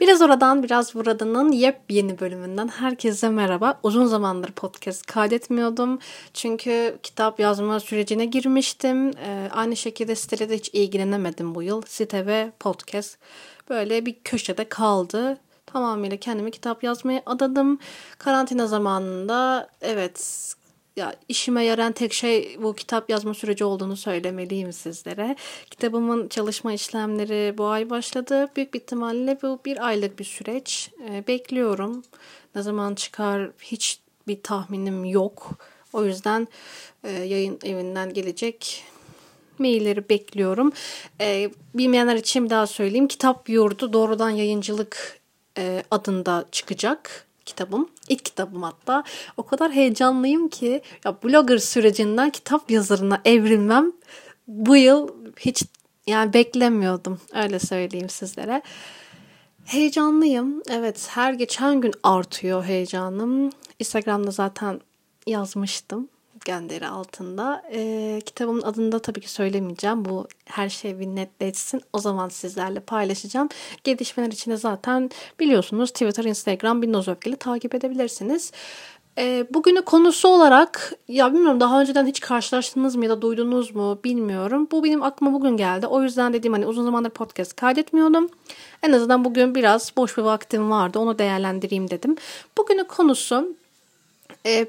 Biraz 0.00 0.22
oradan 0.22 0.62
biraz 0.62 0.94
buradanın 0.94 1.52
yepyeni 1.52 2.20
bölümünden 2.20 2.68
herkese 2.68 3.28
merhaba. 3.28 3.80
Uzun 3.82 4.06
zamandır 4.06 4.52
podcast 4.52 5.06
kaydetmiyordum. 5.06 5.98
Çünkü 6.34 6.98
kitap 7.02 7.40
yazma 7.40 7.80
sürecine 7.80 8.24
girmiştim. 8.24 9.10
Ee, 9.10 9.48
aynı 9.52 9.76
şekilde 9.76 10.14
sitede 10.16 10.48
de 10.48 10.56
hiç 10.56 10.68
ilgilenemedim 10.72 11.54
bu 11.54 11.62
yıl. 11.62 11.82
Site 11.82 12.26
ve 12.26 12.52
podcast 12.60 13.18
böyle 13.70 14.06
bir 14.06 14.16
köşede 14.24 14.68
kaldı. 14.68 15.38
Tamamıyla 15.66 16.16
kendimi 16.16 16.50
kitap 16.50 16.84
yazmaya 16.84 17.22
adadım. 17.26 17.78
Karantina 18.18 18.66
zamanında 18.66 19.68
evet 19.80 20.20
ya 20.96 21.14
işime 21.28 21.64
yarayan 21.64 21.92
tek 21.92 22.12
şey 22.12 22.56
bu 22.62 22.74
kitap 22.74 23.10
yazma 23.10 23.34
süreci 23.34 23.64
olduğunu 23.64 23.96
söylemeliyim 23.96 24.72
sizlere. 24.72 25.36
Kitabımın 25.70 26.28
çalışma 26.28 26.72
işlemleri 26.72 27.58
bu 27.58 27.66
ay 27.66 27.90
başladı. 27.90 28.48
Büyük 28.56 28.74
bir 28.74 28.80
ihtimalle 28.80 29.38
bu 29.42 29.60
bir 29.64 29.86
aylık 29.86 30.18
bir 30.18 30.24
süreç. 30.24 30.90
E, 31.10 31.26
bekliyorum. 31.26 32.02
Ne 32.54 32.62
zaman 32.62 32.94
çıkar 32.94 33.50
hiç 33.62 34.00
bir 34.28 34.42
tahminim 34.42 35.04
yok. 35.04 35.50
O 35.92 36.04
yüzden 36.04 36.48
e, 37.04 37.10
yayın 37.10 37.58
evinden 37.64 38.14
gelecek 38.14 38.84
mailleri 39.58 40.08
bekliyorum. 40.08 40.72
E, 41.20 41.50
bilmeyenler 41.74 42.16
için 42.16 42.44
bir 42.44 42.50
daha 42.50 42.66
söyleyeyim. 42.66 43.08
Kitap 43.08 43.48
Yurdu 43.48 43.92
doğrudan 43.92 44.30
yayıncılık 44.30 45.20
e, 45.58 45.82
adında 45.90 46.44
çıkacak 46.52 47.26
kitabım. 47.46 47.88
İlk 48.08 48.24
kitabım 48.24 48.62
hatta. 48.62 49.04
O 49.36 49.42
kadar 49.42 49.72
heyecanlıyım 49.72 50.48
ki 50.48 50.82
ya 51.04 51.22
blogger 51.24 51.58
sürecinden 51.58 52.30
kitap 52.30 52.70
yazarına 52.70 53.20
evrilmem 53.24 53.92
bu 54.48 54.76
yıl 54.76 55.08
hiç 55.38 55.62
yani 56.06 56.32
beklemiyordum. 56.32 57.20
Öyle 57.34 57.58
söyleyeyim 57.58 58.08
sizlere. 58.08 58.62
Heyecanlıyım. 59.64 60.62
Evet 60.70 61.08
her 61.10 61.32
geçen 61.32 61.80
gün 61.80 61.92
artıyor 62.02 62.64
heyecanım. 62.64 63.50
Instagram'da 63.78 64.30
zaten 64.30 64.80
yazmıştım 65.26 66.08
gönderi 66.46 66.86
altında. 66.86 67.62
E, 67.72 68.20
kitabımın 68.26 68.62
adını 68.62 68.92
da 68.92 68.98
tabii 68.98 69.20
ki 69.20 69.30
söylemeyeceğim. 69.30 70.04
Bu 70.04 70.28
her 70.44 70.68
şey 70.68 71.00
bir 71.00 71.06
netleşsin. 71.06 71.82
O 71.92 71.98
zaman 71.98 72.28
sizlerle 72.28 72.80
paylaşacağım. 72.80 73.48
Gelişmeler 73.84 74.32
için 74.32 74.50
de 74.50 74.56
zaten 74.56 75.10
biliyorsunuz 75.40 75.90
Twitter, 75.90 76.24
Instagram, 76.24 76.82
Binnoz 76.82 77.08
Öfkeli 77.08 77.36
takip 77.36 77.74
edebilirsiniz. 77.74 78.52
E, 79.18 79.46
bugünün 79.50 79.82
konusu 79.82 80.28
olarak 80.28 80.92
ya 81.08 81.34
bilmiyorum 81.34 81.60
daha 81.60 81.80
önceden 81.80 82.06
hiç 82.06 82.20
karşılaştınız 82.20 82.96
mı 82.96 83.04
ya 83.04 83.10
da 83.10 83.22
duydunuz 83.22 83.74
mu 83.74 83.98
bilmiyorum. 84.04 84.68
Bu 84.72 84.84
benim 84.84 85.02
aklıma 85.02 85.32
bugün 85.32 85.56
geldi. 85.56 85.86
O 85.86 86.02
yüzden 86.02 86.32
dedim 86.32 86.52
hani 86.52 86.66
uzun 86.66 86.84
zamandır 86.84 87.10
podcast 87.10 87.56
kaydetmiyordum. 87.56 88.28
En 88.82 88.92
azından 88.92 89.24
bugün 89.24 89.54
biraz 89.54 89.92
boş 89.96 90.18
bir 90.18 90.22
vaktim 90.22 90.70
vardı. 90.70 90.98
Onu 90.98 91.18
değerlendireyim 91.18 91.90
dedim. 91.90 92.16
Bugünün 92.58 92.84
konusu 92.84 93.56
e, 94.46 94.66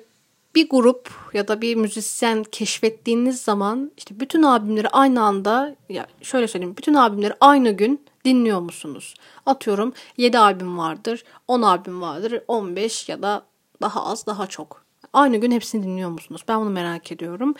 bir 0.57 0.69
grup 0.69 1.11
ya 1.33 1.47
da 1.47 1.61
bir 1.61 1.75
müzisyen 1.75 2.43
keşfettiğiniz 2.43 3.41
zaman 3.41 3.91
işte 3.97 4.19
bütün 4.19 4.43
albümleri 4.43 4.89
aynı 4.89 5.23
anda 5.23 5.75
ya 5.89 6.07
şöyle 6.21 6.47
söyleyeyim 6.47 6.77
bütün 6.77 6.93
albümleri 6.93 7.33
aynı 7.41 7.71
gün 7.71 8.05
dinliyor 8.25 8.59
musunuz? 8.59 9.13
Atıyorum 9.45 9.93
7 10.17 10.39
albüm 10.39 10.77
vardır, 10.77 11.23
10 11.47 11.61
albüm 11.61 12.01
vardır, 12.01 12.41
15 12.47 13.09
ya 13.09 13.21
da 13.21 13.43
daha 13.81 14.05
az 14.05 14.25
daha 14.25 14.47
çok. 14.47 14.85
Aynı 15.13 15.37
gün 15.37 15.51
hepsini 15.51 15.83
dinliyor 15.83 16.09
musunuz? 16.09 16.41
Ben 16.47 16.61
bunu 16.61 16.69
merak 16.69 17.11
ediyorum. 17.11 17.55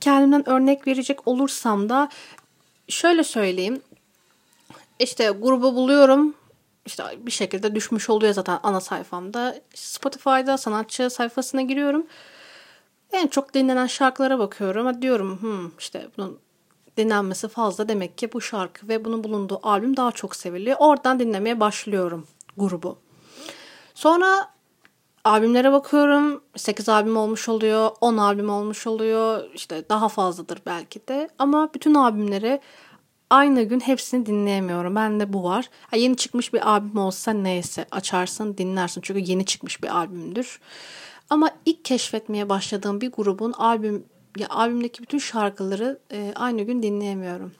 Kendimden 0.00 0.48
örnek 0.48 0.86
verecek 0.86 1.28
olursam 1.28 1.88
da 1.88 2.08
şöyle 2.88 3.24
söyleyeyim. 3.24 3.80
İşte 4.98 5.30
grubu 5.30 5.74
buluyorum. 5.74 6.34
İşte 6.86 7.04
bir 7.18 7.30
şekilde 7.30 7.74
düşmüş 7.74 8.10
oluyor 8.10 8.34
zaten 8.34 8.58
ana 8.62 8.80
sayfamda. 8.80 9.60
Spotify'da 9.74 10.58
sanatçı 10.58 11.10
sayfasına 11.10 11.62
giriyorum. 11.62 12.06
En 13.12 13.26
çok 13.26 13.54
dinlenen 13.54 13.86
şarkılara 13.86 14.38
bakıyorum. 14.38 14.86
Hadi 14.86 15.02
diyorum 15.02 15.38
hmm, 15.40 15.70
işte 15.78 16.08
bunun 16.16 16.38
dinlenmesi 16.96 17.48
fazla 17.48 17.88
demek 17.88 18.18
ki 18.18 18.32
bu 18.32 18.40
şarkı 18.40 18.88
ve 18.88 19.04
bunun 19.04 19.24
bulunduğu 19.24 19.60
albüm 19.62 19.96
daha 19.96 20.12
çok 20.12 20.36
seviliyor. 20.36 20.76
Oradan 20.80 21.18
dinlemeye 21.18 21.60
başlıyorum 21.60 22.26
grubu. 22.56 22.98
Sonra 23.94 24.48
albümlere 25.24 25.72
bakıyorum. 25.72 26.42
8 26.56 26.88
albüm 26.88 27.16
olmuş 27.16 27.48
oluyor, 27.48 27.90
10 28.00 28.16
albüm 28.16 28.50
olmuş 28.50 28.86
oluyor. 28.86 29.50
İşte 29.54 29.88
daha 29.88 30.08
fazladır 30.08 30.58
belki 30.66 31.08
de. 31.08 31.28
Ama 31.38 31.74
bütün 31.74 31.94
albümleri 31.94 32.60
aynı 33.30 33.62
gün 33.62 33.80
hepsini 33.80 34.26
dinleyemiyorum. 34.26 34.96
Ben 34.96 35.20
de 35.20 35.32
bu 35.32 35.44
var. 35.44 35.70
Ha, 35.90 35.96
yeni 35.96 36.16
çıkmış 36.16 36.52
bir 36.52 36.68
albüm 36.68 36.98
olsa 36.98 37.32
neyse 37.32 37.86
açarsın 37.90 38.58
dinlersin. 38.58 39.00
Çünkü 39.00 39.20
yeni 39.20 39.46
çıkmış 39.46 39.82
bir 39.82 39.96
albümdür. 39.96 40.60
Ama 41.30 41.50
ilk 41.66 41.84
keşfetmeye 41.84 42.48
başladığım 42.48 43.00
bir 43.00 43.12
grubun 43.12 43.52
albüm 43.52 44.04
ya 44.38 44.48
albümdeki 44.48 45.02
bütün 45.02 45.18
şarkıları 45.18 45.98
e, 46.12 46.32
aynı 46.36 46.62
gün 46.62 46.82
dinleyemiyorum. 46.82 47.52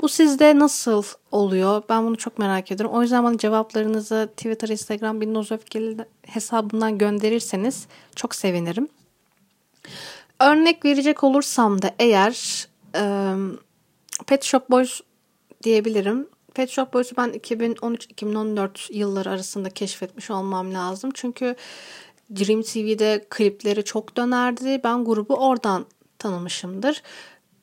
Bu 0.00 0.08
sizde 0.08 0.58
nasıl 0.58 1.02
oluyor? 1.32 1.82
Ben 1.88 2.06
bunu 2.06 2.16
çok 2.16 2.38
merak 2.38 2.72
ediyorum. 2.72 2.96
O 2.96 3.02
yüzden 3.02 3.24
bana 3.24 3.38
cevaplarınızı 3.38 4.28
Twitter, 4.36 4.68
Instagram, 4.68 5.20
Binnoz 5.20 5.52
Öfkeli 5.52 5.96
hesabından 6.26 6.98
gönderirseniz 6.98 7.86
çok 8.16 8.34
sevinirim. 8.34 8.88
Örnek 10.40 10.84
verecek 10.84 11.24
olursam 11.24 11.82
da 11.82 11.90
eğer 11.98 12.66
e, 12.94 13.34
Pet 14.26 14.44
Shop 14.44 14.70
Boys 14.70 15.00
diyebilirim. 15.62 16.28
Pet 16.54 16.70
Shop 16.70 16.92
Boys'u 16.92 17.16
ben 17.16 17.30
2013-2014 17.30 18.92
yılları 18.92 19.30
arasında 19.30 19.70
keşfetmiş 19.70 20.30
olmam 20.30 20.74
lazım. 20.74 21.10
Çünkü 21.14 21.56
Dream 22.38 22.62
TV'de 22.62 23.26
klipleri 23.30 23.84
çok 23.84 24.16
dönerdi. 24.16 24.80
Ben 24.84 25.04
grubu 25.04 25.34
oradan 25.34 25.86
tanımışımdır. 26.18 27.02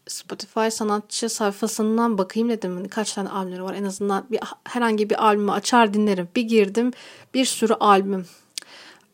Spotify 0.07 0.67
sanatçı 0.69 1.29
sayfasından 1.29 2.17
bakayım 2.17 2.49
dedim. 2.49 2.75
Hani 2.75 2.89
kaç 2.89 3.13
tane 3.13 3.29
albümleri 3.29 3.63
var 3.63 3.73
en 3.73 3.83
azından 3.83 4.25
bir, 4.31 4.39
herhangi 4.63 5.09
bir 5.09 5.25
albümü 5.25 5.51
açar 5.51 5.93
dinlerim. 5.93 6.29
Bir 6.35 6.41
girdim 6.41 6.91
bir 7.33 7.45
sürü 7.45 7.73
albüm. 7.73 8.25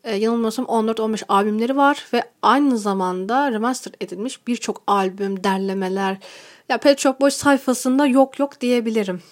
Ee, 0.04 0.16
yanılmıyorsam 0.16 0.64
14-15 0.64 1.24
albümleri 1.28 1.76
var 1.76 2.06
ve 2.12 2.22
aynı 2.42 2.78
zamanda 2.78 3.52
remaster 3.52 3.92
edilmiş 4.00 4.46
birçok 4.46 4.82
albüm, 4.86 5.44
derlemeler. 5.44 6.16
Ya 6.68 6.78
Pet 6.78 6.98
Shop 6.98 7.20
Boys 7.20 7.34
sayfasında 7.34 8.06
yok 8.06 8.38
yok 8.38 8.60
diyebilirim. 8.60 9.22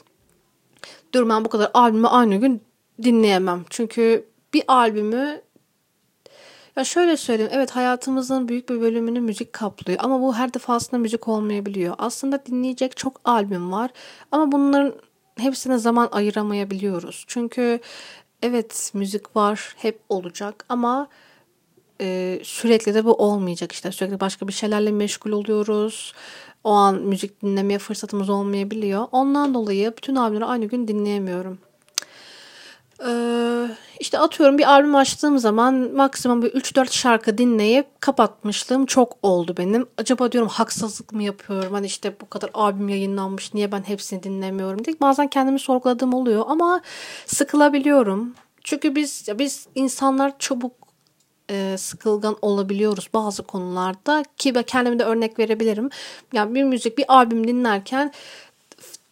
Dur 1.15 1.29
ben 1.29 1.45
bu 1.45 1.49
kadar 1.49 1.71
albümü 1.75 2.07
aynı 2.07 2.37
gün 2.37 2.63
dinleyemem. 3.03 3.65
Çünkü 3.71 4.27
bir 4.55 4.63
albümü 4.69 5.43
ya 6.77 6.85
şöyle 6.85 7.17
söyleyeyim. 7.17 7.53
Evet 7.55 7.71
hayatımızın 7.71 8.49
büyük 8.49 8.69
bir 8.69 8.81
bölümünü 8.81 9.21
müzik 9.21 9.53
kaplıyor. 9.53 9.99
Ama 10.03 10.21
bu 10.21 10.35
her 10.35 10.55
defasında 10.55 10.99
müzik 10.99 11.29
olmayabiliyor. 11.29 11.95
Aslında 11.99 12.47
dinleyecek 12.47 12.97
çok 12.97 13.21
albüm 13.25 13.73
var. 13.73 13.91
Ama 14.33 14.53
bunların 14.53 14.95
hepsine 15.39 15.79
zaman 15.79 16.09
ayıramayabiliyoruz. 16.13 17.25
Çünkü 17.27 17.81
evet 18.43 18.91
müzik 18.95 19.37
var. 19.37 19.75
Hep 19.79 20.01
olacak. 20.09 20.65
Ama 20.69 21.09
e, 22.01 22.39
sürekli 22.45 22.95
de 22.95 23.05
bu 23.05 23.15
olmayacak 23.15 23.73
işte. 23.73 23.93
Sürekli 23.93 24.21
başka 24.21 24.49
bir 24.49 24.53
şeylerle 24.53 24.91
meşgul 24.91 25.33
oluyoruz. 25.33 26.15
O 26.65 26.71
an 26.71 26.95
müzik 26.95 27.43
dinlemeye 27.43 27.79
fırsatımız 27.79 28.31
olmayabiliyor. 28.31 29.07
Ondan 29.13 29.55
dolayı 29.55 29.93
bütün 29.97 30.17
albümleri 30.17 30.45
aynı 30.45 30.65
gün 30.65 30.89
dinleyemiyorum. 30.89 31.59
Ee, 33.01 33.52
işte 34.03 34.19
atıyorum 34.19 34.59
bir 34.59 34.71
albüm 34.71 34.95
açtığım 34.95 35.39
zaman 35.39 35.75
maksimum 35.95 36.43
bir 36.43 36.51
3-4 36.51 36.93
şarkı 36.93 37.39
dinleyip 37.39 38.01
kapatmışlığım 38.01 38.87
çok 38.87 39.17
oldu 39.23 39.55
benim. 39.59 39.87
Acaba 39.99 40.33
diyorum 40.33 40.49
haksızlık 40.49 41.13
mı 41.13 41.23
yapıyorum? 41.23 41.73
Hani 41.73 41.87
işte 41.87 42.17
bu 42.21 42.31
kadar 42.31 42.51
albüm 42.55 42.89
yayınlanmış 42.89 43.55
niye 43.55 43.73
ben 43.73 43.83
hepsini 43.83 44.23
dinlemiyorum 44.23 44.85
diye. 44.85 44.97
Bazen 45.01 45.29
kendimi 45.29 45.59
sorguladığım 45.59 46.15
oluyor 46.15 46.45
ama 46.49 46.81
sıkılabiliyorum. 47.27 48.35
Çünkü 48.65 48.95
biz 48.95 49.27
biz 49.39 49.67
insanlar 49.75 50.39
çabuk 50.39 50.73
e, 51.51 51.77
sıkılgan 51.79 52.37
olabiliyoruz 52.43 53.09
bazı 53.15 53.43
konularda 53.43 54.25
ki 54.37 54.55
ben 54.55 54.63
kendime 54.63 54.99
de 54.99 55.05
örnek 55.05 55.39
verebilirim. 55.39 55.91
Yani 56.33 56.55
bir 56.55 56.65
müzik 56.65 56.99
bir 56.99 57.05
albüm 57.09 57.47
dinlerken 57.49 58.13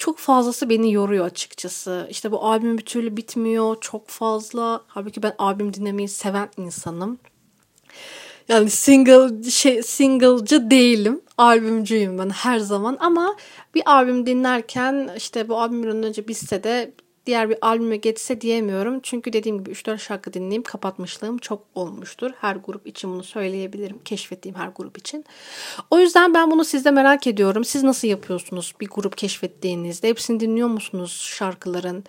çok 0.00 0.18
fazlası 0.18 0.70
beni 0.70 0.92
yoruyor 0.92 1.24
açıkçası. 1.24 2.06
İşte 2.10 2.32
bu 2.32 2.44
albüm 2.44 2.78
bir 2.78 2.84
türlü 2.84 3.16
bitmiyor 3.16 3.76
çok 3.80 4.08
fazla. 4.08 4.80
Halbuki 4.86 5.22
ben 5.22 5.34
albüm 5.38 5.74
dinlemeyi 5.74 6.08
seven 6.08 6.48
insanım. 6.56 7.18
Yani 8.48 8.70
single 8.70 9.50
şey 9.50 9.82
single'cı 9.82 10.70
değilim. 10.70 11.20
Albümcüyüm 11.38 12.18
ben 12.18 12.30
her 12.30 12.58
zaman 12.58 12.96
ama 13.00 13.36
bir 13.74 13.82
albüm 13.86 14.26
dinlerken 14.26 15.10
işte 15.16 15.48
bu 15.48 15.60
albüm 15.60 15.82
bir 15.82 15.88
önce 15.88 16.28
bitse 16.28 16.64
de 16.64 16.92
diğer 17.30 17.50
bir 17.50 17.58
albüme 17.62 17.96
geçse 17.96 18.40
diyemiyorum. 18.40 19.00
Çünkü 19.02 19.32
dediğim 19.32 19.58
gibi 19.58 19.70
3-4 19.70 19.98
şarkı 19.98 20.32
dinleyip 20.32 20.64
kapatmışlığım 20.64 21.38
çok 21.38 21.62
olmuştur. 21.74 22.30
Her 22.40 22.56
grup 22.56 22.86
için 22.86 23.10
bunu 23.10 23.24
söyleyebilirim. 23.24 23.98
Keşfettiğim 24.04 24.58
her 24.58 24.68
grup 24.68 24.98
için. 24.98 25.24
O 25.90 25.98
yüzden 25.98 26.34
ben 26.34 26.50
bunu 26.50 26.64
sizde 26.64 26.90
merak 26.90 27.26
ediyorum. 27.26 27.64
Siz 27.64 27.82
nasıl 27.82 28.08
yapıyorsunuz 28.08 28.74
bir 28.80 28.88
grup 28.88 29.16
keşfettiğinizde? 29.16 30.08
Hepsini 30.08 30.40
dinliyor 30.40 30.68
musunuz 30.68 31.32
şarkıların? 31.36 32.04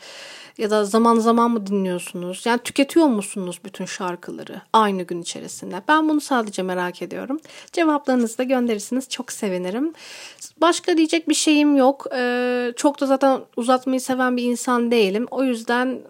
Ya 0.57 0.69
da 0.69 0.85
zaman 0.85 1.19
zaman 1.19 1.51
mı 1.51 1.67
dinliyorsunuz? 1.67 2.45
Yani 2.45 2.59
tüketiyor 2.63 3.05
musunuz 3.07 3.59
bütün 3.65 3.85
şarkıları 3.85 4.61
aynı 4.73 5.03
gün 5.03 5.21
içerisinde? 5.21 5.81
Ben 5.87 6.09
bunu 6.09 6.21
sadece 6.21 6.63
merak 6.63 7.01
ediyorum. 7.01 7.39
Cevaplarınızı 7.71 8.37
da 8.37 8.43
gönderirsiniz. 8.43 9.09
Çok 9.09 9.31
sevinirim. 9.31 9.93
Başka 10.61 10.97
diyecek 10.97 11.29
bir 11.29 11.33
şeyim 11.33 11.75
yok. 11.75 12.05
Ee, 12.15 12.73
çok 12.75 13.01
da 13.01 13.05
zaten 13.05 13.41
uzatmayı 13.57 14.01
seven 14.01 14.37
bir 14.37 14.43
insan 14.43 14.91
değilim. 15.11 15.27
O 15.31 15.43
yüzden 15.43 16.01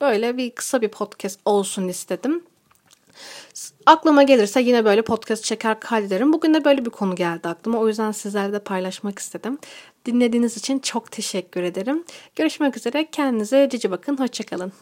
böyle 0.00 0.36
bir 0.36 0.50
kısa 0.50 0.80
bir 0.80 0.88
podcast 0.88 1.40
olsun 1.44 1.88
istedim. 1.88 2.42
Aklıma 3.86 4.22
gelirse 4.22 4.60
yine 4.60 4.84
böyle 4.84 5.02
podcast 5.02 5.44
çeker 5.44 5.80
kaydederim. 5.80 6.32
Bugün 6.32 6.54
de 6.54 6.64
böyle 6.64 6.84
bir 6.84 6.90
konu 6.90 7.14
geldi 7.14 7.48
aklıma. 7.48 7.78
O 7.78 7.88
yüzden 7.88 8.12
sizlerle 8.12 8.52
de 8.52 8.58
paylaşmak 8.58 9.18
istedim. 9.18 9.58
Dinlediğiniz 10.06 10.56
için 10.56 10.78
çok 10.78 11.10
teşekkür 11.10 11.62
ederim. 11.62 12.04
Görüşmek 12.36 12.76
üzere. 12.76 13.10
Kendinize 13.10 13.68
cici 13.70 13.90
bakın. 13.90 14.16
Hoşçakalın. 14.16 14.72